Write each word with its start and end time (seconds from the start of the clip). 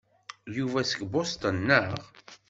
Yuba 0.57 0.79
seg 0.89 1.01
Boston, 1.13 1.57
naɣ? 1.67 1.89